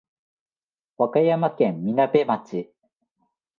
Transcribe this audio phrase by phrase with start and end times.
[0.97, 2.73] 和歌山県みなべ町